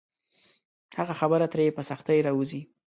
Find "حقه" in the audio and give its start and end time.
0.97-1.13